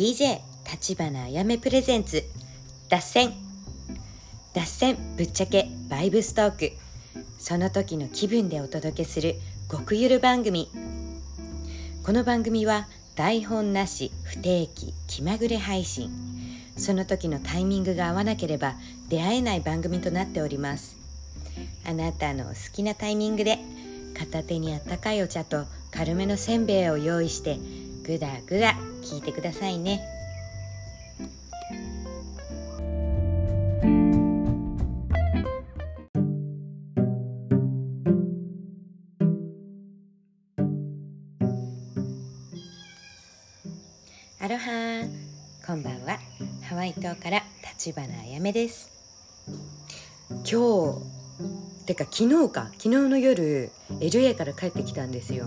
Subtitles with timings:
[0.00, 2.24] DJ 立花あやめプレゼンツ。
[2.88, 3.34] 脱線。
[4.54, 6.72] 脱線ぶっちゃけバイブストーク。
[7.38, 9.34] その時の気分でお届けする
[9.70, 10.70] 極ゆる番組。
[12.02, 16.10] この番組は台本なし不定期気まぐれ配信。
[16.78, 18.76] その時のタイミングが合わなければ
[19.10, 20.96] 出会えない番組となっております。
[21.84, 23.58] あなたの好きなタイミングで
[24.18, 27.58] 片手にあったかいお茶と軽めのせんべいを用意して
[28.02, 30.00] ぐだぐだ聞いてくださいね。
[44.42, 45.04] アロハ
[45.66, 46.18] こんばんは。
[46.62, 48.90] ハワイ島から立花あやめです。
[50.50, 52.68] 今日てか昨日か。
[52.78, 53.70] 昨日の夜
[54.00, 55.46] LA から帰ってきたんですよ。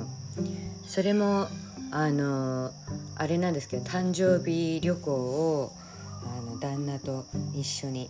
[0.86, 1.48] それも
[1.96, 2.74] あの
[3.16, 5.72] あれなんですけど誕生日旅行を
[6.24, 8.10] あの旦那と一緒に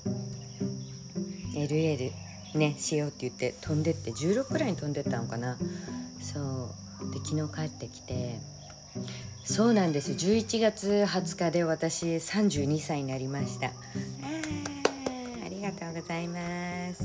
[1.54, 2.14] LA で
[2.54, 5.58] ねしようって言って飛んでって16くらいに飛んでったのかな。
[6.22, 6.40] そ
[7.02, 7.12] う。
[7.12, 8.40] で昨日帰ってきて
[9.44, 13.68] そうなんです11月20日で私32歳になりました。
[13.68, 17.04] あーありがとうございます。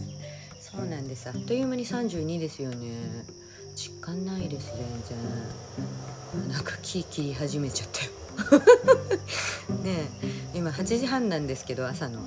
[0.61, 1.29] そうなんです。
[1.29, 3.27] あっという間に32ですよね。
[3.79, 4.85] 実感ないです全
[6.43, 6.49] 然。
[6.53, 8.63] なんか木切り始めちゃったよ
[9.85, 12.19] ねえ今8時半なんですけど朝の。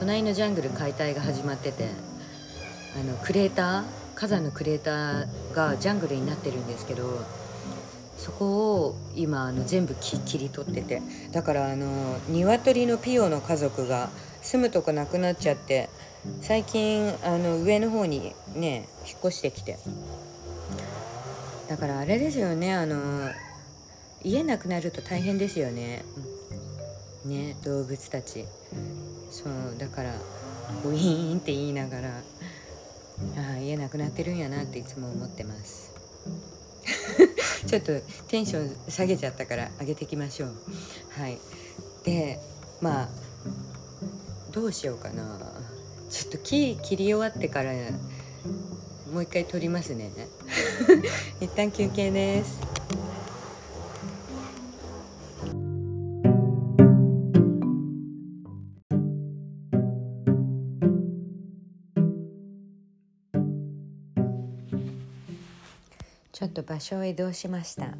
[0.00, 1.88] 隣のジャングル解体が始まってて。
[2.96, 3.84] あのクレーター
[4.16, 7.18] 火山のクレーターがジャングルになってるんですけど
[8.16, 11.00] そこを今あの全部木切り取ってて。
[11.30, 14.10] だからあの鶏のピオの家族が
[14.42, 15.90] 住むとこなくなっちゃって
[16.40, 19.78] 最近あの上の方にね引っ越してきて。
[21.74, 23.32] だからあれですよねあの
[24.22, 26.04] 家なくなると大変ですよね。
[27.24, 28.44] ね動物たち。
[29.28, 30.14] そうだから
[30.84, 35.90] ウィーンって言いながらああ家なくなってるんやなっていつも思ってます。
[37.66, 40.54] ちょっとテンション下げちゃったから上げていきましょう。
[41.20, 41.40] はい。
[42.04, 42.38] で
[42.80, 43.08] まあ
[44.52, 45.24] どうしようかな。
[46.08, 47.72] ちょっと木切り終わってから
[49.12, 50.10] もう一回撮りますね。
[51.40, 52.60] 一旦休憩です。
[66.32, 67.94] ちょっと場所を移動しました。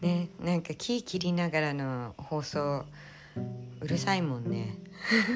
[0.00, 0.28] ね。
[0.40, 2.84] なんか木切りながらの放送
[3.80, 4.76] うるさいもんね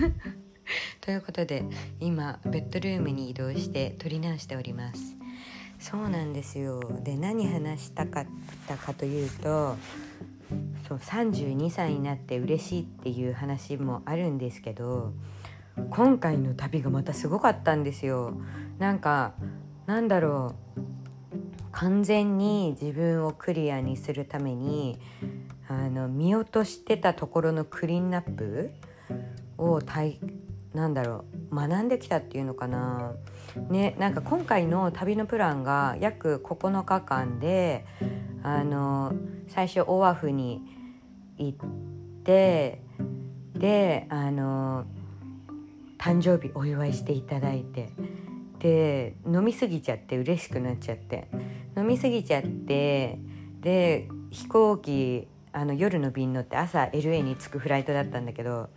[1.00, 1.64] ということで
[2.00, 5.16] 今ベッドルームに移動して撮り直しております。
[5.78, 6.80] そうなんですよ。
[7.02, 8.26] で何話したかっ
[8.66, 9.76] たかというと
[10.88, 15.12] そう32歳になって嬉しいっていう話もあるんですけど
[15.90, 18.34] 今回の旅がまたすごかったんですよ。
[18.78, 19.34] なんか
[19.86, 20.80] なんだろう。
[21.70, 24.98] 完全に自分をクリアにするために
[25.68, 28.72] あの見落としてたところのクリーンナップ
[29.58, 30.18] を体
[30.74, 33.14] なんだろう学んできたっていうのかな。
[33.70, 37.86] ねなんか今回の旅のプランが約9日間で
[38.42, 39.14] あの
[39.48, 40.62] 最初オアフに
[41.38, 41.58] 行っ
[42.22, 42.82] て
[43.54, 44.84] であの
[45.98, 47.90] 誕生日お祝いしていただいて
[48.58, 51.28] で飲み過ぎちゃって嬉しくなっちゃって。
[51.78, 53.20] 飲み過ぎちゃって
[53.60, 58.68] で飛行機あの夜の便乗って朝 LA に着くフライトだったんだけど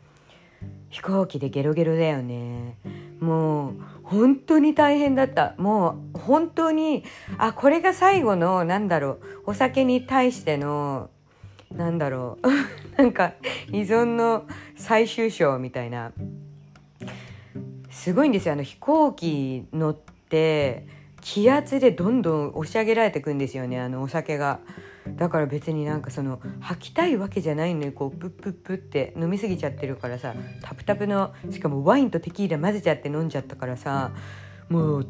[0.89, 2.77] 飛行機でゲロゲロだよね。
[3.19, 3.73] もう
[4.03, 5.55] 本当に大変だった。
[5.57, 7.03] もう本当に
[7.37, 11.09] あこれが最後のなんだろうお酒に対しての
[11.71, 12.47] なんだろう
[13.01, 13.33] なんか
[13.71, 14.45] 依存の
[14.75, 16.11] 最終章みたいな。
[17.89, 18.53] すごいんですよ。
[18.53, 20.85] あの飛行機乗って
[21.21, 23.79] 気圧でどんどん押し上げられていくんですよね。
[23.79, 24.59] あのお酒が。
[25.07, 29.13] だから別になんかその吐きたいわけじゃないのにこうプップップって。
[29.17, 30.33] 飲み過ぎちゃってるからさ。
[30.61, 34.11] タプタプのしかもワインとテキーラ混ぜちゃって飲んじゃったからさ。
[34.69, 35.07] もう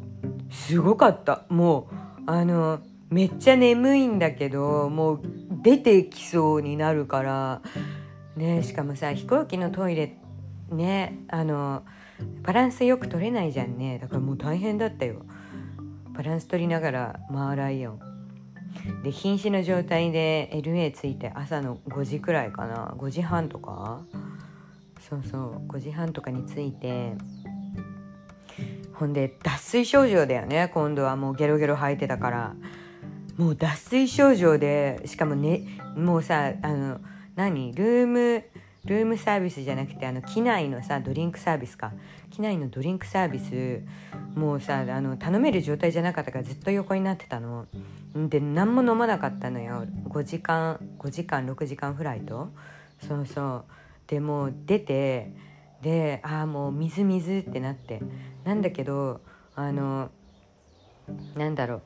[0.50, 1.46] すごかった。
[1.50, 2.80] もうあの
[3.10, 5.22] めっちゃ眠いんだけどもう
[5.62, 7.62] 出てきそうになるから。
[8.36, 10.18] ねしかもさ飛行機のトイレ
[10.72, 11.84] ねあの
[12.44, 14.00] バランスよく取れないじゃんね。
[14.00, 15.26] だからもう大変だったよ。
[16.14, 18.00] バランス取りながら回らいよ。
[19.04, 22.94] で瀕死の状態で LA 着いて朝の5時くらいかな。
[22.98, 24.02] 5時半とか。
[25.10, 25.68] そうそう。
[25.68, 27.14] 5時半とかに着いて。
[28.94, 30.70] ほんで脱水症状だよね。
[30.74, 31.16] 今度は。
[31.16, 32.56] もうゲロゲロ吐いてたから。
[33.38, 35.62] もう脱水症状でしかもね
[35.96, 37.00] もうさあの
[37.36, 37.74] 何？
[37.74, 38.44] ルーム
[38.86, 41.92] ルームサービスじゃなくてあの機内のさドリンクサービスか。
[42.32, 43.82] 機内のドリンクサービス
[44.36, 47.68] もうさあの頼める状態じゃなかったからずっと横になってたの。
[48.16, 49.86] で何も飲まなかったのよ。
[50.10, 52.50] 5時間5時間6時間フライト。
[53.08, 53.66] そうそう。
[54.08, 55.32] でもう出て
[55.84, 58.02] でああもう水水ってなって。
[58.44, 59.22] なんだけど
[59.56, 60.10] あの
[61.36, 61.82] なんだろう。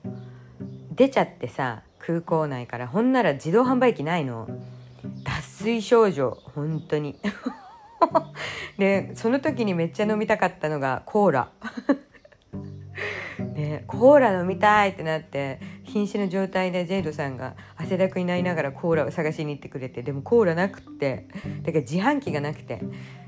[0.96, 2.88] 出ちゃってさ空港内から。
[2.88, 4.48] ほんなら自動販売機ないの。
[5.24, 7.16] 脱水症状本当に。
[8.78, 11.50] でその時にめっちゃ飲みたかったのがコーラ。
[13.56, 21.28] でコーラ飲みたいってなって瀕死の状態でジェイドさんが汗だくになりながらコーラを探しに行ってくれてでもコーラなくって
[21.62, 22.82] だから自販機がなくて。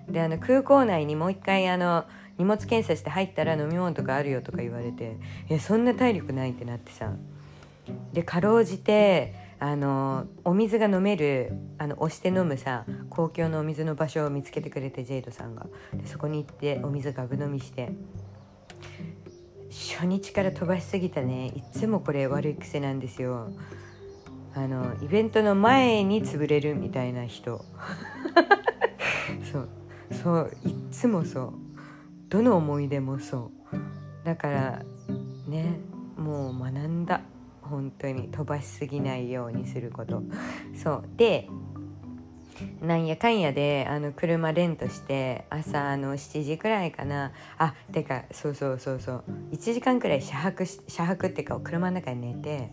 [0.10, 2.06] であの空港内にもう一回あの
[2.38, 5.18] 荷物検査して入ったら飲み物とかあるよとか言われて
[5.50, 7.14] いやそんな体力ないってなってさ。
[8.12, 15.68] でかろうじてあのお水が飲めるあの押して飲むさ公共のお水の場所を見つけてくれてジェイドさんが。
[15.94, 17.92] でそこに行ってお水がぶ飲みして。
[19.70, 21.48] 初日から飛ばしすぎたね。
[21.48, 23.50] いつもこれ悪い癖なんですよ。
[24.56, 27.64] あのイベントの前に潰れるみたいな人。
[29.52, 29.70] そう。
[30.12, 31.54] そういっつもそう。
[32.30, 34.26] どの思い出もそう。
[34.26, 34.84] だから
[35.48, 35.80] ね
[36.18, 37.22] もう学んだ。
[37.68, 40.24] 本当に飛ばしすぎないようにすること。
[40.76, 41.04] そう。
[41.18, 41.50] で
[42.82, 47.32] なんやかんやであの車レントして朝の7時くらいかな。
[47.58, 49.24] あてかそうそうそうそう。
[49.52, 52.72] 1時間くらい車泊車泊っていうか車の中で寝て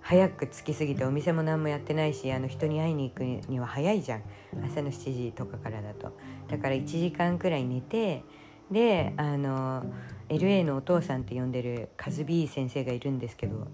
[0.00, 4.22] 早く着きすぎてお店も何もやってないしあの人に会いに行くには早いじゃん。
[4.64, 6.16] 朝の7時とかからだと。
[6.48, 8.22] だから1時間くらい寝て
[8.70, 9.84] であの
[10.28, 13.68] LA のお父さんって呼んでるカズビー先生がいるんですけど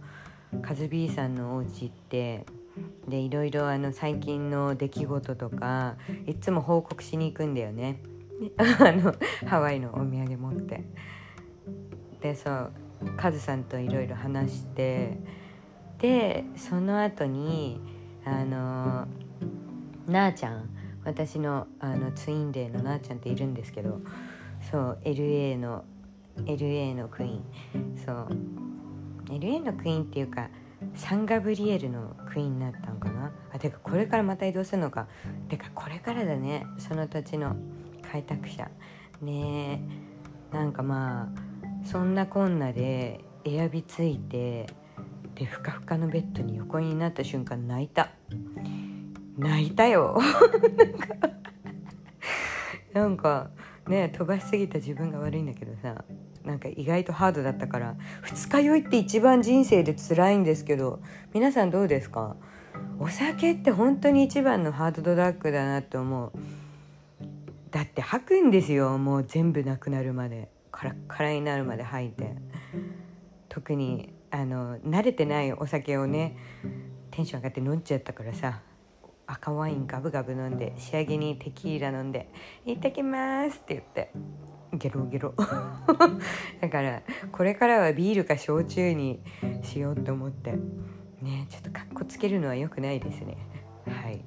[0.60, 2.44] カズビーさんのお家行って
[3.08, 5.96] でいろいろあの最近の出来事とか
[6.26, 8.00] いつも報告しに行くんだよね。
[8.56, 9.14] あの
[9.46, 10.84] ハワイのお土産持って。
[12.20, 12.72] でそう
[13.16, 15.18] カズさんといろいろ話して
[15.98, 17.80] でその後に
[18.24, 19.08] あの
[20.06, 20.68] なあちゃん
[21.04, 24.00] 私のあのツインデーのなあちゃんっているんですけど
[24.70, 25.84] そう LA の
[26.36, 27.42] LA のクイーン。
[28.04, 28.71] そう。
[29.26, 30.48] LA のクイーンっていうか
[30.94, 33.32] サンガブリエルのクイーンになったのかな。
[33.52, 35.06] あてかこれからまた移動するのか。
[35.48, 36.66] てかこれからだね。
[36.78, 37.56] その土地の
[38.10, 38.70] 開拓者。
[39.20, 39.82] ね
[40.52, 44.66] えなんかまあそんなこんなでエアビついて
[45.34, 48.10] でふかふかのベッドに横になった瞬間泣いた。
[49.38, 50.18] 泣いたよ。
[52.92, 53.50] なんか
[53.88, 56.04] ね飛ばしすぎた自分が悪いんだけどさ。
[56.44, 61.00] なんか意外とハードだったから二日酔いって一番人生で辛いんですけど
[61.32, 62.36] 皆さんどうですか？
[62.98, 66.32] お酒って本当に一番のハードドラッグだなって思う。
[67.70, 70.50] だって吐くんですよもう全部なくなるまで。
[70.70, 72.34] カラッカラになるまで吐いて。
[73.48, 76.36] 特にあの慣れてないお酒をね
[77.10, 78.60] テンション上がって飲んじゃったからさ
[79.26, 82.30] 赤ワインガブガブ飲んで仕上げにテキーラ飲んで
[82.64, 84.10] 「いってきます」って言って。
[84.72, 85.34] ゲロゲロ。
[86.60, 89.20] だからこれからはビールか焼酎に
[89.62, 90.52] しようと思って。
[91.20, 93.36] ねちょっとかっこつけるのは良くないですね。
[93.86, 94.24] はい。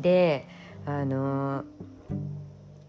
[0.00, 0.48] で
[0.86, 1.64] あの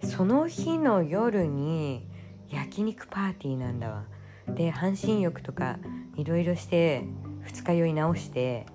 [0.03, 2.07] その日の夜に
[2.49, 4.05] 焼肉パーティーなんだわ。
[4.47, 5.79] で半身浴とか
[6.15, 7.03] いろいろして
[7.41, 8.65] 二日酔い直して。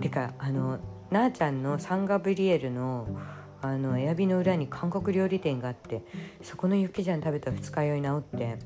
[0.00, 0.78] てかあの
[1.10, 3.08] なあちゃんのサンガブリエルの
[3.60, 6.02] あのエアビの裏に韓国料理店があって
[6.42, 8.58] そこのユッケジャン食べたら二日酔い治って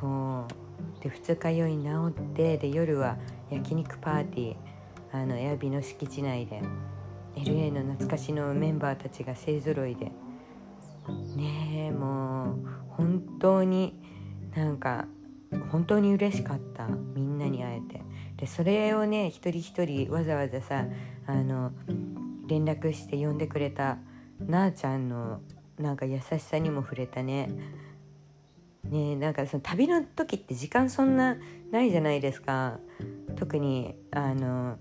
[0.00, 1.02] そう。
[1.02, 3.16] で二日酔い治ってで夜は
[3.50, 4.56] 焼肉パーティー
[5.12, 6.62] あのエアビの敷地内で
[7.36, 10.06] LA の懐かしのメンバーたちが勢ぞろいで
[11.36, 12.56] ねえもう
[12.88, 13.94] 本当に
[14.54, 15.06] なんか
[15.70, 18.02] 本当に嬉しかったみんなに会えて。
[18.40, 20.86] でそれをね一人一人わざわざさ
[21.26, 21.72] あの
[22.50, 23.98] 連絡して呼んでくれた
[24.40, 25.40] なあちゃんの
[25.78, 27.48] なんか優しさにも触れたね。
[28.84, 31.36] ねなんかその旅の時って時間そんな
[31.70, 32.78] ないじゃないですか。
[33.36, 34.76] 特にあの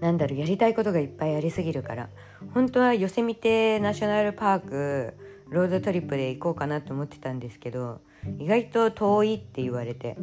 [0.00, 2.08] なんだろうやりたいことがいっぱいありすぎるから。
[2.52, 5.14] 本当はヨセミテナショナルパーク
[5.48, 8.00] ロードトリップで行こうかなと思ってたんですけど
[8.38, 10.16] 意外と遠いって言われて。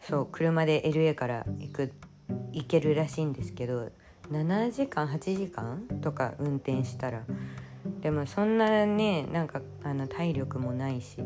[0.00, 1.92] そう車で LA から行く
[2.52, 3.90] 行けるらしいんですけど
[4.30, 7.22] 7時間8時間とか運転したら
[8.00, 11.18] でもそんなねなんかあの体力もないし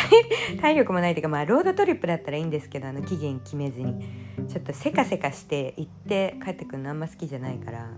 [0.60, 4.32] 体力もないっていうかまあロードトリップだったらいいんですけどあの期限決めずに。
[4.48, 7.88] ちょっとせかせかして行って帰ってくるのあんま好きじゃないから。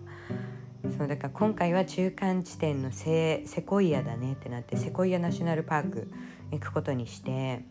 [0.99, 6.11] そうだから今回は中間地点のセセコイアだねってなってセコイアナショナルパーク
[6.53, 7.65] 行くことにして。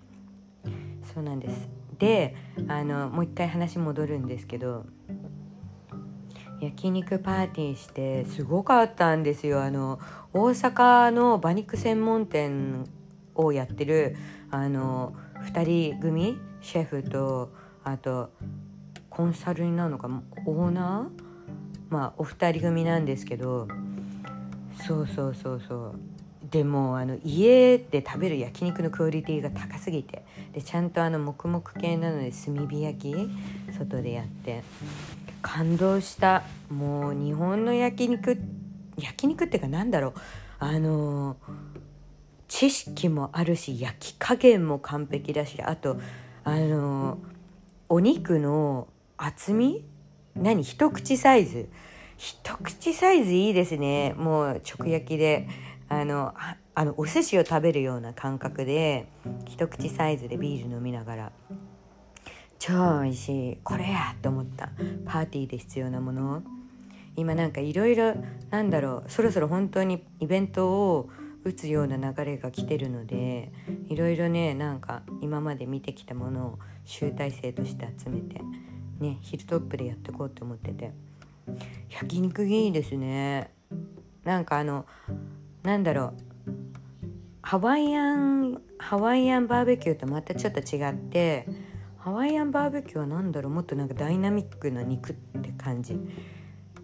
[1.13, 1.69] そうなんです。
[1.99, 2.35] で
[2.67, 4.85] あのもう一回話戻るんですけど
[6.63, 9.63] 焼肉パーティーしてすごかったんですよ。
[9.63, 9.99] あの
[10.33, 12.85] 大阪の馬肉専門店
[13.35, 14.15] をやってる
[14.49, 15.13] あの
[15.45, 17.51] 2人組シェフと
[17.83, 18.31] あと
[19.09, 20.09] コンサルになるのか
[20.45, 21.23] オーナー？
[21.89, 23.67] まあお二人組なんですけど
[24.85, 25.99] そうそうそうそう。
[26.49, 30.23] でもあの家で食べる焼肉のクオリティが高すぎて。
[30.53, 33.15] でちゃんとあの黙々系なので炭火焼き
[33.75, 34.61] 外でやって
[35.43, 36.41] 感動した。
[36.71, 38.39] もう日本の焼肉
[38.97, 40.13] 焼肉っていうかなんだろう。
[40.57, 41.37] あの
[42.47, 45.97] 知識もあるし焼き加減も完璧だしあと
[46.43, 47.19] あの
[47.89, 49.85] お肉の厚み？
[50.35, 50.63] 何？
[50.63, 51.69] 一口サイズ？
[52.17, 54.15] 一口サイズいいですね。
[54.17, 55.47] もう直焼きで。
[55.89, 56.33] あの
[56.73, 59.07] あのお寿司を食べるような感覚で
[59.45, 61.31] 一口サイズでビール飲みながら。
[62.65, 63.57] 超美味しい。
[63.61, 64.69] これやと思った。
[65.03, 66.43] パーティーで必要なもの。
[67.17, 68.15] 今なんかいろいろ
[68.51, 71.09] なんだろうそろそろ本当にイベントを
[71.43, 73.51] 打つような流れが来てるので
[73.89, 78.39] いろいろねなんか今まで見てきたものを集大成として集めて
[79.01, 80.91] ねヒルトップでやっていこうと思ってて。
[81.89, 83.51] 焼肉いいですね。
[84.23, 84.85] なんかあの
[85.63, 86.13] なんだろ
[86.47, 86.51] う
[87.41, 91.45] ハワイアンハワイアンバーベキューとまたちょっと違って
[92.03, 95.97] ハワイアンバーベキューは何だろうもっとなんかダイナミックな肉って感じ。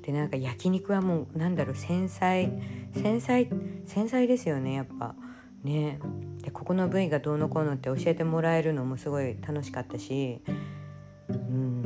[0.01, 2.49] でなんか焼肉はもうなんだろう繊細
[2.93, 3.49] 繊細
[3.85, 5.15] 繊細ですよねやっぱ。
[5.61, 5.99] ね。
[6.41, 10.41] でここの部位がどうのこうのって教えてもらえるのもすごい楽しかったし。
[11.27, 11.81] うん。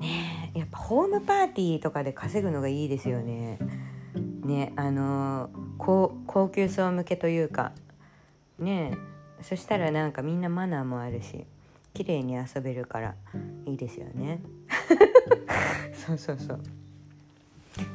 [0.00, 0.50] ね。
[0.56, 3.60] やっぱホームパーティーとかで稼ぐのがいいですよね。
[4.42, 7.70] ねあの高高級層向けというか。
[8.58, 8.98] ね。
[9.40, 11.46] そしたらなんかみんなマナーもあるし。
[11.94, 13.14] 綺麗に遊べるから
[13.66, 14.40] いいですよね。
[15.94, 16.60] そうそうそう。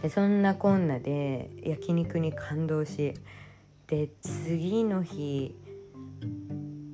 [0.02, 3.14] でそんなこんなで焼肉に感動し
[3.88, 5.56] で次の日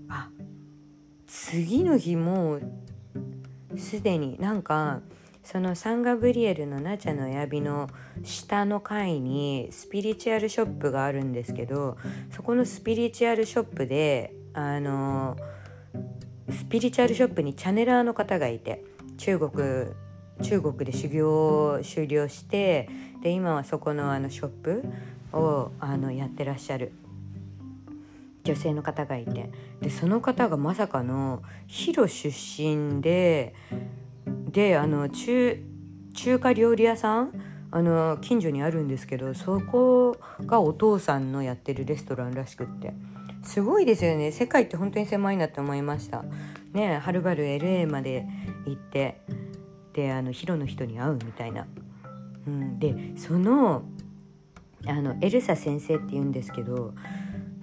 [0.10, 0.30] あ
[1.28, 2.62] 次の日もう
[3.78, 5.02] すでになんか
[5.44, 7.90] そのサンガブリエルのナチャのヤの
[8.24, 11.98] 下の階にスピリチュアルショップがあるんですけど
[12.32, 15.38] そこのスピリチュアルショップであの
[16.52, 18.84] スピリチュアルショップにチャネラーの方がいて
[19.18, 19.52] 中国
[20.42, 22.90] 中国で修行を修了して
[23.22, 24.84] で今はそこのあのショップ
[25.34, 26.92] をあのやってらっしゃる
[28.44, 33.54] 女性の方がいてでその方がまさかのヒロ出身で
[34.24, 35.64] であの中
[36.14, 37.32] 中華料理屋さん
[37.70, 42.94] あの近所にあるんですけどそこがお父さんのやってるレストランらしくって。
[43.44, 44.32] すごいですよね。
[44.32, 46.24] 世界って本当に狭いなって思いました。
[46.74, 48.26] ねはるばる LA まで
[48.66, 49.22] 行って
[49.94, 51.68] であのヒロの人に会うみたいな、
[52.48, 53.84] うん、でその
[54.88, 56.94] あのエルサ先生って言うんですけど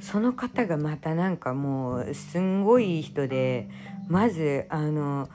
[0.01, 3.69] その方がまたなんかもうすんごい人で
[4.09, 5.29] まずあの、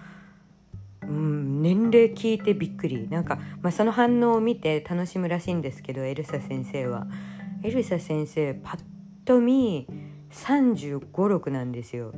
[1.02, 3.10] うん、年齢聞いてびっくり。
[3.10, 7.08] なんか、まあ、その反応を見て楽しむらしいんですけどエルサ先生は。
[7.62, 8.80] エルサ先生パッ
[9.26, 9.86] と見
[10.34, 12.14] 3 5 6なんですよ。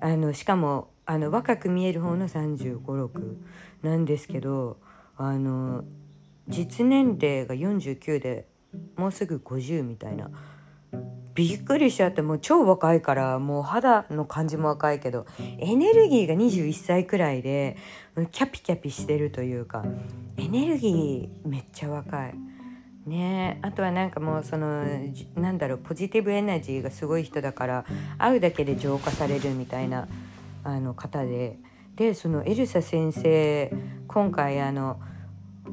[0.00, 3.36] あのしかもあの若く見える方の3 5 6
[3.82, 4.78] なんですけど
[5.16, 5.84] あの
[6.48, 8.46] 実年齢が49で
[8.96, 10.30] もうすぐ50みたいな
[11.34, 15.26] びっくりしちゃってもう超若いからもう肌の感じも若いけど
[15.58, 17.76] エネルギーが21歳くらいで
[18.32, 19.84] キャピキャピしてるというか
[20.36, 22.34] エネルギーめっちゃ若い。
[23.10, 23.58] ね。
[23.62, 24.84] あとはなんかもうその
[25.34, 27.84] なんだろうポジティブエナジーがすごい人だから
[28.16, 30.08] 会うだけで浄化されるみたいな
[30.64, 31.58] あの方で。
[31.96, 33.70] でそのエルサ先生
[34.08, 34.98] 今回あの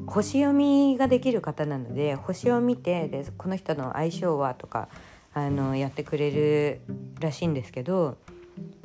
[0.06, 4.88] 星読みができる方なので星を見てでこの人の相性はとか
[5.32, 6.80] あのやってくれる
[7.20, 8.18] らしいんですけど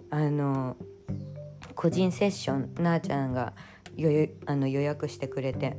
[0.10, 0.78] あの
[1.76, 3.54] 個人セッションなあちゃんが
[4.46, 5.78] あの予約してくれて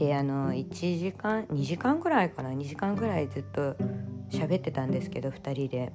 [0.00, 3.76] であの1時間2時間ぐらいかな2時間ぐらいずっと
[4.30, 5.92] 喋ってたんですけど2人で。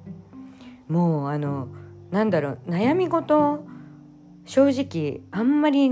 [0.88, 1.70] もうあの
[2.12, 3.66] なんだろう悩み事
[4.46, 5.92] 正直あんまり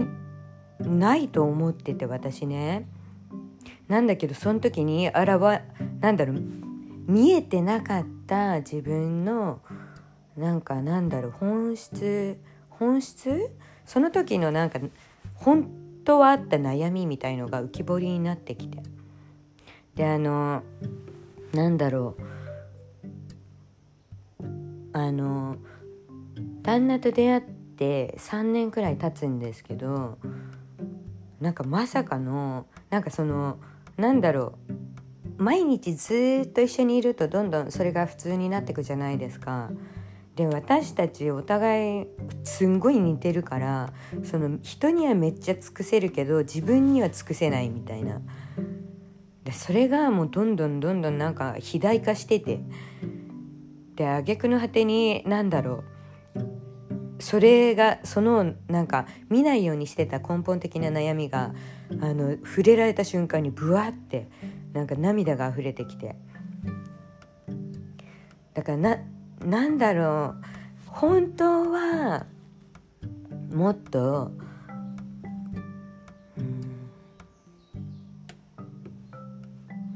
[0.79, 2.87] ないと思ってて私ね。
[3.87, 5.61] なんだけどその時にあらわ
[5.99, 6.41] なんだろう
[7.07, 9.59] 見えてなかった自分の
[10.37, 12.39] なんかなんだろう本質
[12.69, 13.49] 本質？
[13.85, 14.79] その時のなんか
[15.33, 18.81] 本当はあった悩みみたいのが浮き彫りになってきて。
[19.95, 20.63] であの
[21.53, 22.23] なんだろう。
[24.95, 25.57] あの
[26.61, 30.19] 旦那と出会って3年くらい経つんですけど
[31.41, 33.57] なんかまさかのなんかその
[33.97, 34.73] なんだろう。
[35.37, 39.71] 毎日ずっと一緒にいるとどんどんそれが普通になってくじゃないですか。
[40.35, 42.07] で私たちお互い
[42.43, 48.21] すんごい似てるからその人にはめっちゃ尽くせるけど自分には尽くせないみたいな。
[49.43, 52.61] でそれがもうどんどんどんどんなんか肥大化してて。
[53.95, 55.83] で挙句の果てに何だろ
[56.35, 56.43] う。
[57.19, 61.53] それがそのなんか見ないようにしてた根本的な悩みが
[62.01, 64.29] あの触れられた瞬間にブワって
[64.73, 66.15] なんか涙が溢れてきて。
[68.55, 68.97] だからな
[69.45, 70.43] なんだろう。
[70.87, 72.25] 本当は
[73.51, 74.31] もっと
[76.37, 76.41] う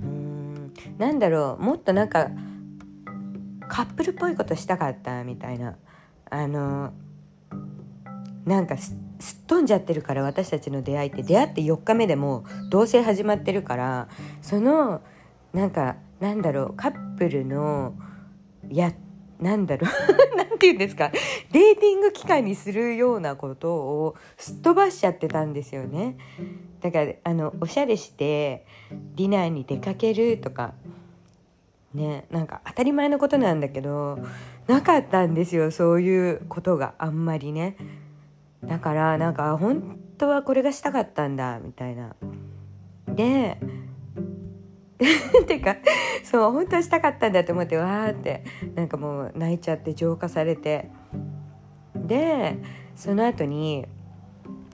[0.05, 0.73] ん。
[0.97, 1.63] なんだろう。
[1.63, 2.29] もっとなんか
[3.67, 5.75] カップルっぽいことしたかったみたいな。
[6.29, 6.91] あの
[8.45, 8.97] なんかすっ
[9.47, 11.23] 飛んじゃってるから私たちの出会いって。
[11.23, 14.07] 出会って4日目でも同棲始まってるから。
[14.41, 15.01] その
[15.53, 16.73] なんかなんだろう。
[16.75, 17.93] カップルの
[18.69, 18.93] やっ
[19.39, 20.35] なんだろう。
[20.37, 21.11] なんて言うんですか。
[21.51, 26.17] デーティング期間にするようなことをすっ飛ばしちゃってたんですよね。
[26.81, 28.65] だからあのおしゃれして
[29.15, 30.73] ディナーに出かけるとか。
[31.93, 34.19] ねなんか当たり前のことなんだけど
[34.67, 36.93] なかったんですよそういうことが。
[36.97, 37.77] あんまりね。
[38.63, 42.15] だからなんか本当はこれがしたかったんだみたいな。
[43.07, 43.57] で
[44.97, 45.77] っ ていうか
[46.23, 48.43] そう本当はしたかったんだと思ってわーって
[48.75, 50.89] なんかもう泣いちゃって浄化されて。
[51.95, 52.57] で
[52.95, 53.85] その後に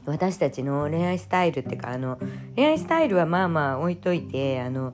[0.05, 2.19] 私たちの恋愛スタイルっていうかあの
[2.55, 4.93] 恋愛スタイルはまあまあ置いといてあの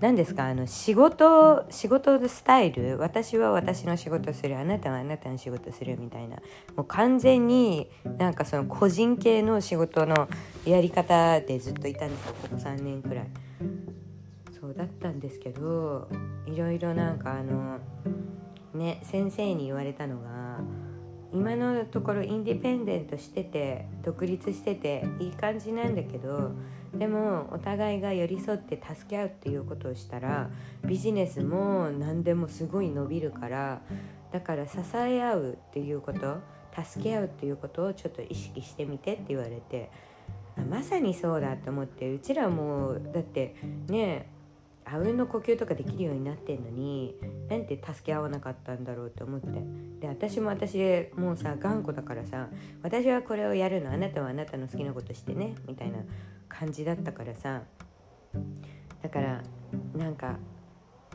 [0.00, 0.46] 何ですか？
[0.46, 2.96] あの仕事仕事のスタイル？
[2.98, 4.58] 私は私の仕事する。
[4.58, 6.36] あなたはあなたの仕事するみたいな。
[6.74, 10.28] もう完全になんかその個人系の仕事の
[10.64, 12.34] やり方でずっといたんですよ。
[12.42, 13.26] ここ3年くらい。
[14.58, 16.08] そうだったんですけど
[16.46, 17.78] いろいろなんかあの
[18.74, 20.60] ね先生に言われたのが
[21.32, 26.52] 今のところインディペンデントしてて独立してていい感じなんだけど
[26.94, 30.50] でもお互いが寄り添って助け合うっていうことをしたら
[30.84, 33.80] ビジネスも何でもすごい伸びるから
[34.32, 36.38] だから支え合うっていうこと
[36.84, 39.90] 助け合うっていうことをちょっと意識してみてって言われて
[40.68, 43.54] まさにそうだと思ってうちらもだって
[43.88, 44.26] ね
[44.92, 47.14] あうんの呼吸とかできるようになってんのに
[47.48, 49.46] なんて助け合わなかったんだろうと思って。
[50.00, 52.48] で私も私もうさ頑固だからさ
[52.82, 55.98] 私はこれをやるのあなたはあなたの好きなことしてねみたいな
[56.48, 57.62] 感じだったからさ。
[59.02, 59.42] だから
[59.96, 60.36] なんか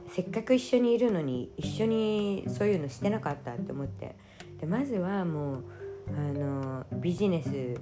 [0.10, 4.16] せっかく一緒にいるのに一緒にそういうのしてなかったって思って。
[4.60, 5.64] でまずはもう
[6.18, 7.76] あのビジネス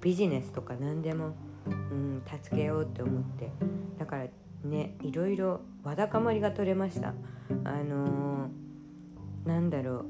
[0.00, 1.34] ビジネスとか何でも、
[1.66, 3.50] うん、助けようって思って。
[3.98, 4.26] だから
[4.64, 7.14] ねいろいろわだかまりが取れました。
[7.64, 10.06] あのー、なんだろう。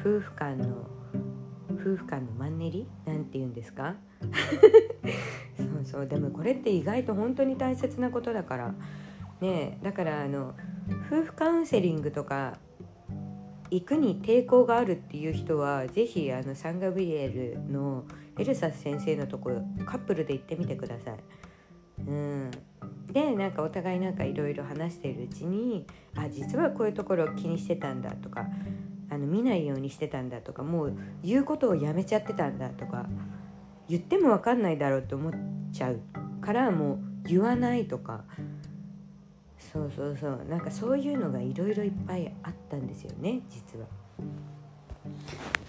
[0.00, 0.86] 夫婦間の
[1.72, 2.86] 夫婦間のマンネリ？
[3.06, 3.96] なんて言うんですか？
[5.56, 6.06] そうそう。
[6.06, 8.74] でもこれって意外と本当に大切なことだから。
[9.40, 10.54] ねだからあの
[11.10, 12.58] 夫婦カウンセリングとか
[13.70, 18.04] 行くに抵抗があるっていう人は是非あのサンガブリエルの
[18.36, 19.50] エルサス先生のとこ
[19.86, 21.18] カップルで行ってみてください。
[22.06, 22.50] うん、
[23.12, 28.46] でなんかお互いなんかいろいろ話しているうちにあ実はこういうところ気にしてたんだとか
[29.10, 33.06] あの見ないようにしてたんだとかもう言うことをやめちゃってたんだとか
[33.88, 35.32] 言っても分かんないだろうと思っ
[35.72, 36.00] ちゃう
[36.40, 38.24] からもう言わないとか。
[39.72, 40.44] そうそうそう。
[40.48, 43.86] なんかそういうのがいろいろいっぱいあったんですよね実は。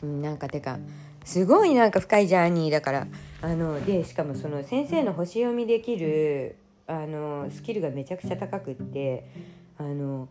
[0.01, 0.79] うん、なんかてか
[1.23, 3.07] すごいなんか深いジャーニーだから。
[3.41, 6.57] あのでしかもその先生の星読みできる
[6.91, 9.25] あのスキルがめちゃくちゃ高くって
[9.77, 10.27] あの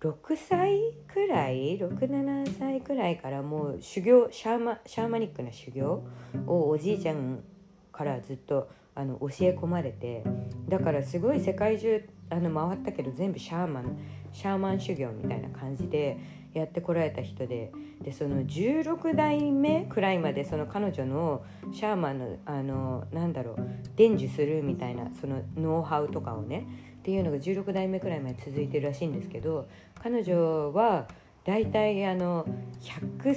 [0.00, 0.78] 6歳
[1.12, 6.04] くらい67歳くらいからもう修行シャーマシャーマニックな修行
[6.46, 7.42] をおじいちゃん
[7.90, 10.22] からずっとあの教え込まれて
[10.68, 13.98] だからすごい世界中あの回ったけど全部シャーマン
[14.32, 16.16] シャーマン修行みたいな感じで
[16.54, 26.66] やってこられた人ででその16代目くらいまでその彼女のシャーマンのあのなんだろう伝授するみたいなそのノウハウとかをね
[26.98, 29.68] っていうのが16代目くらいまで続いてるらしいんですけど
[30.02, 31.08] 彼女は
[31.44, 32.46] 大体あの
[32.80, 33.36] 100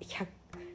[0.00, 0.26] 100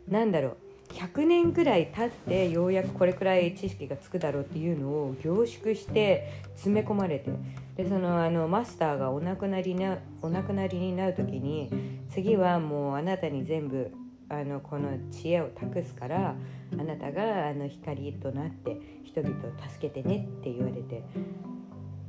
[0.08, 0.58] なんだろう
[0.96, 7.32] 100年くらい経ってようやくこれくらい知識がつくだろうっていうのを凝縮して詰め込まれて
[7.76, 11.70] でそのあのマスターがお亡くなりなお亡くなりになる時に
[12.10, 13.92] 次はもうあなたに全部
[14.30, 16.36] あのこの知恵を託すから
[16.72, 21.04] あなたがあの光となって人々を助けてねって言われて。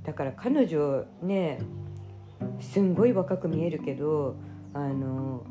[0.06, 1.58] だから彼女ね
[2.60, 4.36] すんごい若く見えるけど
[4.72, 5.44] あの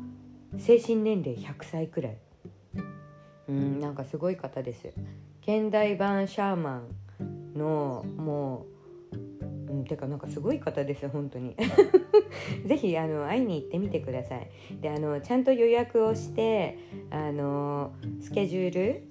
[0.56, 2.18] 精神年齢100歳くらい。
[3.48, 3.80] うん。
[3.80, 4.92] なんかすごい方です。
[5.42, 6.82] 現代版シャーマ
[7.20, 8.66] ンのも
[9.68, 11.56] う、うん、てかなんかすごい方です本当に。
[12.66, 14.48] ぜひあの会いに行ってみてください。
[14.80, 16.78] であのちゃんと予約をして
[17.10, 19.02] あのスケジュール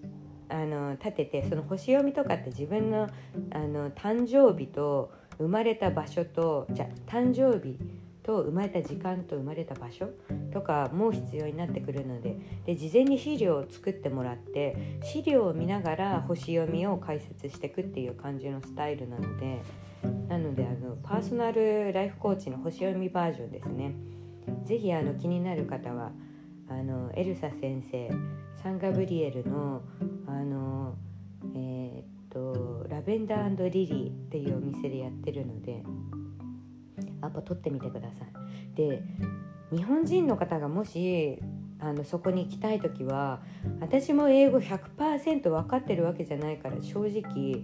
[0.50, 3.10] あの立ててその星読みとかって自分の
[3.52, 7.78] あの誕生日と生まれた場所とじゃ誕生日
[8.26, 10.10] と生まれた時間と生まれた場所
[10.52, 19.62] とかも必要になってくるのでで事前に資料を作ってもらって資料を見ながら星読みを解説していくっていう感じのスタイルなので
[20.28, 23.94] なのであのパーソナルライフコーチの星読みバージョンですね。
[24.64, 26.12] 是非あの気になる方は
[26.70, 28.10] あのエルサ先生
[28.62, 29.82] サンガブリエルの
[30.28, 30.96] あの
[31.56, 35.84] えー、っとラベンダーリリーっていうお店でやってるので
[37.22, 38.76] アポ取ってみてください。
[38.76, 39.04] で
[39.72, 41.40] 日本人の方がもし
[41.80, 43.42] あのそこに行きたい時は
[43.82, 47.64] 私も英語100%分かってるわけじゃないから正直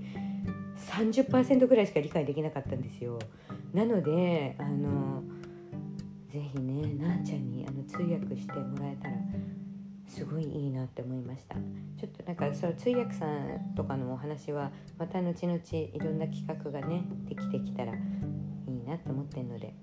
[0.77, 3.19] 30%ぐらいしか理解できなかったんですよ。
[3.73, 5.23] なのであの
[6.27, 9.15] ぜひねなあちゃんにあの通訳してもらえたら
[10.07, 17.93] すごいいいなって思いましたちょっとなんかその通訳さんとかのお話はまた後々いろんな企画がねできてきたら
[18.81, 19.73] いなと思ってるので。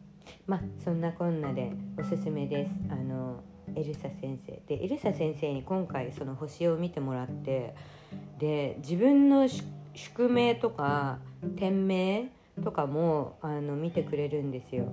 [0.47, 2.71] まあそんなこんなでおすすめです。
[2.91, 3.41] あの
[3.75, 4.61] エルサ先生。
[4.67, 7.75] でエルサ先生に今回その星を見てもらって。
[8.39, 9.49] で自分の
[9.95, 11.19] 宿命とか
[11.57, 12.31] 天命
[12.63, 14.93] とかもあの見てくれるんですよ。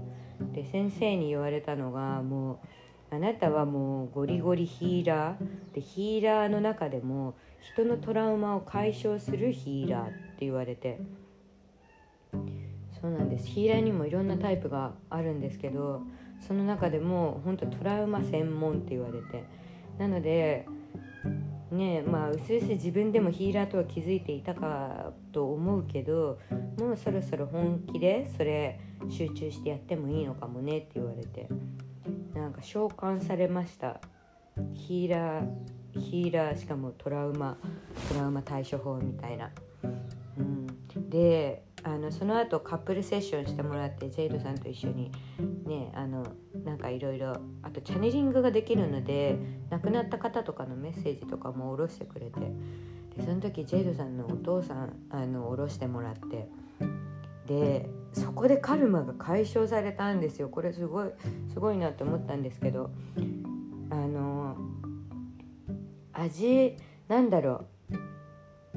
[0.53, 2.59] で先生に言われたのがも
[3.11, 5.73] うあなたはもうゴリゴリヒーラー。
[5.73, 10.99] でヒーラーの中でも人のトラウマを解消するヒーラーって言われて。
[13.05, 13.45] そうなんです。
[13.45, 16.01] ヒーラーにもいろんなタイプがあるんですけど
[16.39, 19.43] その中でも本当トラウマ専門って言われて。
[19.99, 20.65] なので
[21.71, 26.39] ねまあうすうす自分でもヒーラーとは気づいていたかと思うけど
[26.79, 31.47] もうそろそろ本気でそれ集中してやってもいいのかもねって言われて。
[32.33, 34.01] なんか召喚されました。
[34.73, 35.47] ヒーラー
[35.93, 37.55] ヒーラーしかもトラウマ
[38.09, 39.51] トラウマ対処法みたいな、
[40.37, 45.11] うん、であのその後カップルセッションしてもらってジェイドさんと一緒に
[45.67, 46.25] ねあの
[46.65, 49.37] なんかいろいろあとチャネリングができるので
[49.69, 52.39] 亡くなった方とかのメッセージとかも下ろしてくれて
[53.15, 56.49] でその時ジェイドさんのお父さんあの下ろしてもらって
[57.45, 60.49] でそこでカルマが解消されたんですよ。
[60.49, 61.09] これすごい
[61.53, 62.89] すごいなって思ったんですけど
[63.91, 64.57] あの
[66.13, 67.67] 味なんだろう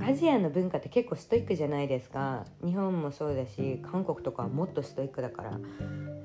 [0.01, 2.45] アジアの文化って結構ストイックじゃないですか。
[2.65, 5.61] 日本もそうだし韓国とかはもっとストイックだから。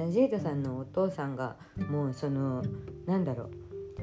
[0.09, 1.55] ジェイドさんのお父さんが
[1.89, 2.63] もうその
[3.05, 3.51] なんだろう。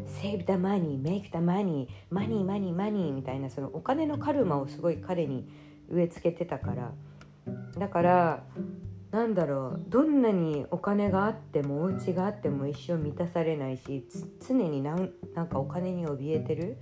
[0.07, 5.49] Save the money, make the money, money, money, money みたいなそのお金のカルマをすごい彼に
[5.89, 6.93] 植え付けてたから。
[7.79, 8.45] だから
[9.11, 9.85] なんだろう。
[9.89, 14.07] どんなにお金があってもお家があっても一生満たされないし
[14.47, 16.77] 常になんなんかお金に怯えてる。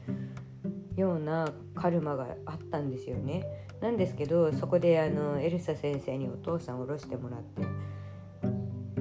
[0.98, 3.46] ようなカルマがあったんですよね。
[3.80, 7.62] なんですけどそこであのエルサ先生にお父さんを下ろしてもらって。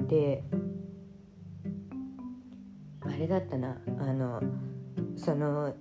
[0.08, 0.44] で
[3.00, 3.76] あれだったな。
[3.98, 4.40] あの
[5.16, 5.74] その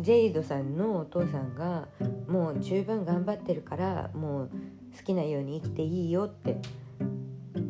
[0.00, 1.88] ジェイドさんのお父さんが
[2.28, 4.50] もう十分頑張ってるからもう
[4.96, 6.56] 好きなように生きていいよって。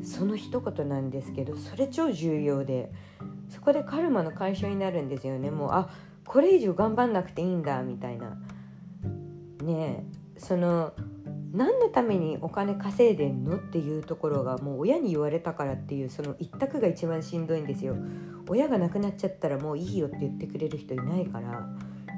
[0.03, 2.93] その一言なんですけどそれ超重要で。
[3.49, 5.51] そこでカルマの解消になるんですよね。
[5.51, 5.89] もうあ
[6.29, 8.37] これ以上頑張んなくていいんだみたいな。
[9.63, 10.05] ね
[10.37, 10.93] その
[11.53, 17.97] 何のためにお金稼いでんのっていうところがもう親に言われたからっていうその一択が一番しんどいんですよ。
[18.49, 21.69] 親が亡くなっちゃったらもういいよって言ってくれる人いないから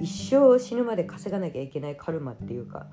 [0.01, 2.87] 一生死ぬまで稼がなきゃいけないカルマっていうか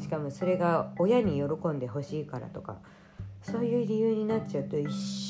[0.00, 2.78] しかもそれが親に喜んでほしいからとか
[3.42, 4.88] そういう理由になっちゃうと一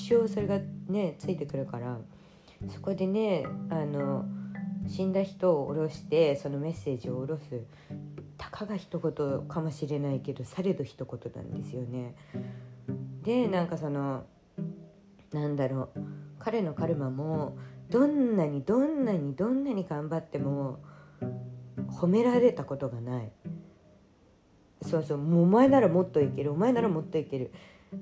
[0.09, 1.99] 生それがねついてくるから
[2.69, 4.25] そこでねあの
[4.87, 7.65] 死んだ人を下ろしてそのメッセージを下ろす
[8.37, 12.15] たかが一言かもしれないけどされど一言なんですよね。
[13.23, 14.25] でなんかその
[15.33, 16.01] なんだろう
[16.39, 17.57] 彼のカルマも
[17.89, 20.81] どんなにどんなにどんなに頑張っても
[21.89, 23.33] 褒められたことがない
[24.83, 27.53] そうそうもうお前ならもっといけるお前ならもっといける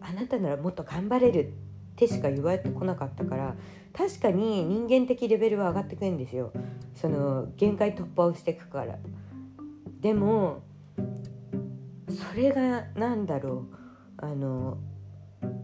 [0.01, 1.51] あなたならもっと頑張れるっ
[1.97, 3.57] てしか言われてこなかったから
[3.93, 6.53] 確かに人間的レベルは上がってくるんですよ。
[6.95, 8.99] その限界突破をしていくから。
[10.01, 10.63] でも
[12.09, 13.77] それが何だろう。
[14.23, 14.79] あの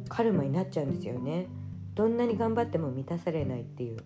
[0.09, 1.49] カルマになっちゃうんですよね。
[1.95, 3.99] どんなに頑張っても満たされないっていう。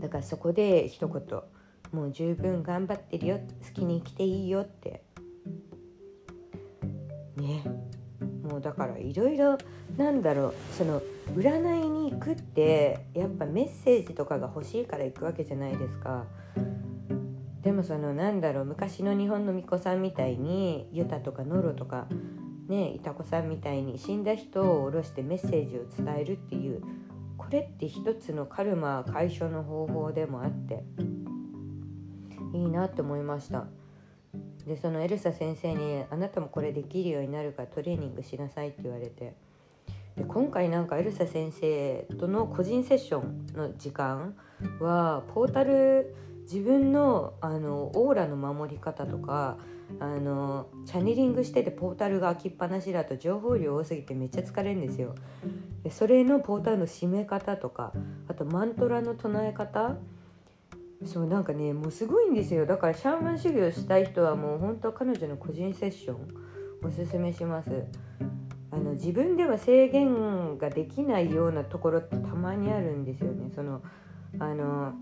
[0.00, 1.40] だからそこで一言
[1.92, 3.40] 「もう十分頑張ってるよ。
[3.66, 5.02] 好きに生きていいよ」って。
[7.36, 7.64] ね。
[8.50, 9.56] もうだからいろいろ
[9.96, 11.00] なんだろうその
[11.36, 16.24] 占いに行くってやっぱメッセージとかが欲しいから行くわけじゃないですか。
[17.62, 22.06] でもそのなんだろう昔の日本の巫女さんみたいにユタとかノロとか
[22.68, 26.82] ねいた子さんみたいに死んだ人を下ろしてメッセージを伝えるっていう
[27.36, 30.82] これって一つのカルマ解消の方法でもあって
[32.54, 33.66] いいなって思いました。
[34.66, 39.34] でそのエルサ先生に「あなたもこれできるようになるからトレーニングしなさい」って言われて。
[40.16, 44.34] で今回なんかエルサ先生との個人セッションの時間
[44.80, 49.56] はポータル自分のあのオーラの守り方とか
[49.98, 55.14] あのチャネリングしててポータルが開きっぱなしだと情報量多すぎてめっちゃ疲れるんですよ。
[55.84, 57.92] でそれのポータルの締め方とか
[58.28, 59.96] あとマントラの唱え方
[61.04, 62.66] そうなんかねもうすごいんですよ。
[62.66, 66.28] だからシャーマン修行したい人はもう本当彼女の個人セッション
[66.82, 67.84] おすすめします。
[68.70, 73.50] あの自分では制限ができないようなところってたまにあるんですよね。
[73.54, 73.82] その
[74.38, 74.92] あの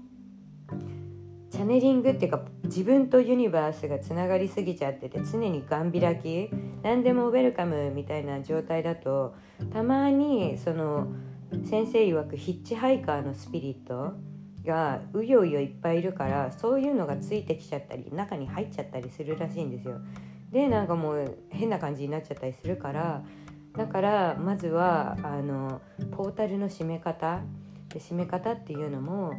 [1.50, 6.50] チャネリングっていうか自分とユニバースがつながりすぎちゃってて常にガン開き
[6.82, 9.34] 何でもウェルカムみたいな状態だと
[9.72, 11.08] たまにその
[11.64, 14.12] 先生曰くヒッチハイカーのスピリット
[14.64, 20.00] がうようよいっぱいいるからそういうのがついてきちゃったり中に入っちゃったりするらしいんですよ。
[20.52, 23.22] でなんかもう変な感じになっちゃったりするから
[23.76, 27.42] だからまずはあのポータルの締め方
[27.90, 29.32] で締め方っていうのも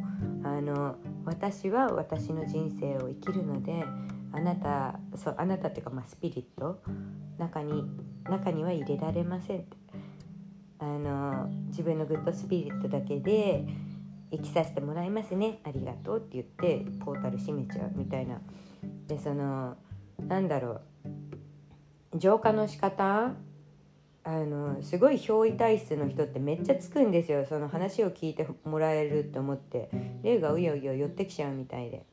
[0.44, 3.84] あの私は私の人生を生きるので
[4.32, 6.80] あなたそうあなたっていうか、まあ、スピリット
[7.38, 7.84] 中に
[8.24, 9.76] 中には入れられませんって
[10.78, 13.66] あの自分のグッドスピリットだけで
[14.30, 15.60] 生きさせてもらいますね。
[15.64, 18.40] ありがとうって言ってポータル閉めちゃうみたいな。
[19.06, 19.76] でその
[20.26, 20.80] なんだろ
[22.14, 22.18] う。
[22.18, 23.34] 浄化の仕方？
[24.22, 27.46] あのすごい憑依体質の人ってめっちゃつくんですよ。
[27.48, 29.90] その話を聞いてもらえると思って。
[30.22, 32.04] 霊がうようよ寄ってきちゃうみたいで。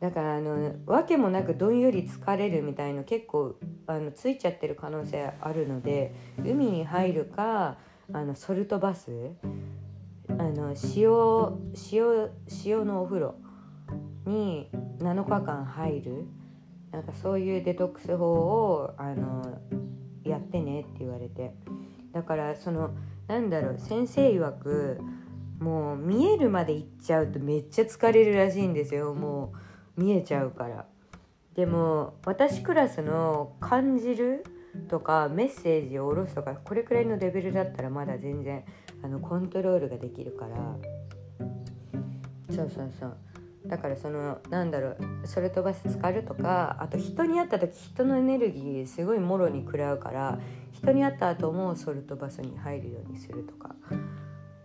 [0.00, 3.54] だからあの訳もなくどんより疲れるみたいの結構
[3.86, 6.12] あのついちゃってる可能性あるので
[6.44, 7.78] 海に入るか
[8.12, 9.30] あのソルトバス
[10.38, 12.30] あの塩塩
[12.64, 13.34] 塩のお風呂
[14.26, 14.68] に
[14.98, 16.26] 7日間入る。
[16.90, 19.58] なんかそういうデトックス法をあの
[20.24, 21.54] やってねって言われて。
[22.12, 22.90] だからその
[23.26, 25.00] なんだろう先生曰く
[25.58, 29.14] もう見えるまで行っちゃうとめっちゃ疲れるらしいんですよ。
[29.14, 29.52] も
[29.96, 30.86] う見えちゃうから。
[31.54, 34.44] でも私クラスの感じる
[34.88, 38.64] とかメッセージを下ろすとかこれくらいのレベルだったらまだ全然
[39.02, 40.76] あのコントロールができるから。
[42.54, 43.16] そうそうそう。
[43.66, 50.40] だからそのなんだろうそれ飛ばす浸かるとかあと人に会った時人のエネルギーすごいもろに食らうから
[50.72, 53.74] 人に会った後もソルトバスに入るようにするとか。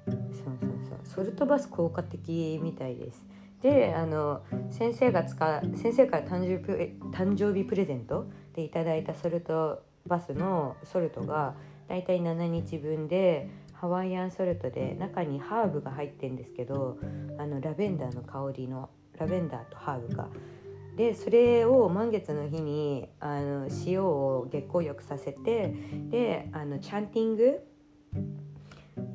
[0.07, 0.99] そうそうそう。
[1.03, 3.25] ソルトバス効果的みたいです。
[3.61, 11.55] であの先生が使う先生から誕生日誕生日プレゼントでいただいたソルトバスのソルトが
[11.87, 16.97] だいたい7日分でハワイアンソルトで中にハーブが入ってるんですけど
[17.37, 20.27] あのラベンダーの香りのラベンダーとハーブが。
[20.95, 25.71] でそれを満月の日にあの塩を月光浴させて
[26.09, 27.59] であのチャンティング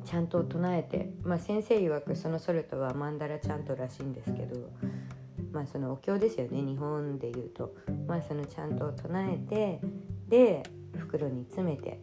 [0.05, 4.69] ちゃんと唱えて、まあ、先生曰くそのソルトはマンダラチャントらしいんですけど、
[5.51, 7.75] まあ、そのお経ですよね日本でいうと、
[8.07, 9.81] まあ、そのちゃんと唱えて
[10.29, 10.63] で
[11.13, 11.99] 袋に詰めて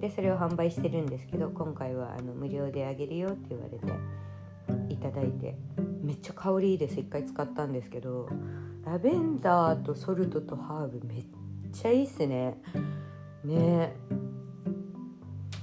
[0.00, 5.56] でそれを販売してるんですけど今回はあの無料であげるよって言われていただいて
[6.02, 8.28] めっちゃ香りいいです一回使ったんですけど
[8.84, 11.24] ラベンダーとソルトとハーブめっ
[11.72, 12.56] ちゃいいっすね。
[13.44, 13.94] ね。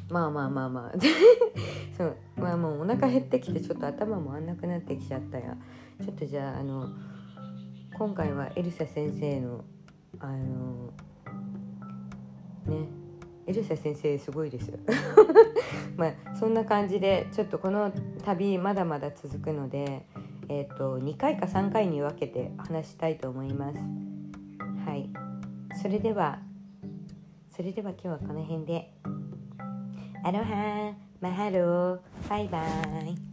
[0.09, 0.99] まあまあまあまあ。
[1.97, 2.17] そう。
[2.37, 5.57] まあもうお腹減ってきてちょっと頭もあんなくなってきちゃったや。
[6.03, 6.89] ちょっとじゃああの
[7.97, 9.65] 今回はエルサ先生の
[10.19, 10.93] あの
[12.67, 12.87] ね。
[13.45, 14.77] エルサ先生すごいですよ。
[15.95, 17.91] まあそんな感じでちょっとこの
[18.23, 20.05] 旅まだまだ続くので
[20.49, 23.79] えっ、ー、と2回か3回に分けて話したいと思います。
[24.85, 25.09] はい。
[25.81, 26.39] それでは
[27.49, 28.93] それでは今日はこの辺で。
[30.23, 32.59] アロハマハロバイバ
[33.05, 33.26] イ。